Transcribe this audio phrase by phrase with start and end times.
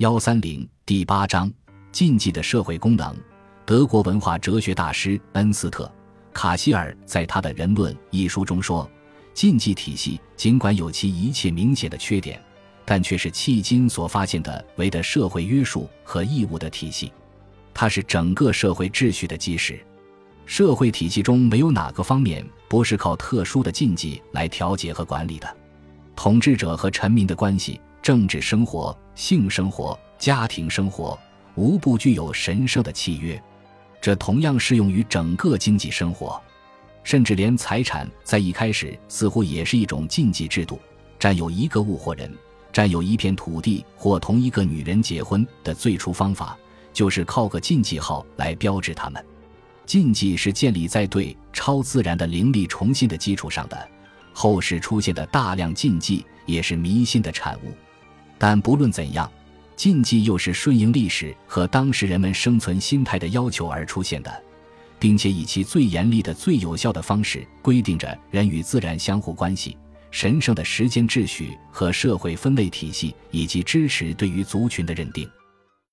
[0.00, 1.52] 幺三零第八章
[1.92, 3.14] 禁忌的社会功能。
[3.66, 5.84] 德国文化哲学大师恩斯特·
[6.32, 8.90] 卡希尔在他的《人论》一书中说
[9.34, 12.42] ：“禁忌体系尽管有其一切明显的缺点，
[12.86, 17.12] 但却是迄今所发现的唯的社会约束和义务的体系。
[17.74, 19.78] 它是整个社会秩序的基石。
[20.46, 25.56] 社会体系中没有哪个方面不是靠特殊的禁忌来调节和管理的。
[26.16, 31.18] 统治者和臣民的关系、政治生活、性生活、家庭生活，
[31.54, 33.40] 无不具有神圣的契约。”
[34.00, 36.40] 这同样适用于整个经济生活，
[37.04, 40.80] 甚至连财产在一开始似乎也是一种禁忌制度。
[41.18, 42.34] 占有一个物或人，
[42.72, 46.56] 占有一片土地或同一个女人结婚的最初方法，
[46.94, 49.22] 就是靠个禁忌号来标志他们。
[49.84, 53.88] 禁忌是建立在对超自然的灵力崇信的基础上的。
[54.32, 57.74] 后世出现的大量禁忌也是迷信的产物。
[58.40, 59.30] 但不论怎样。
[59.76, 64.42] 禁忌又是顺应历史和当时人们生存心态的要求而出现的，
[64.98, 69.78] 并且以其最严厉的、最有效的方式规定着人与自然相互关系、
[70.10, 75.26] 神圣的时间秩序和社会分类体系，以及支持对于族群的认定。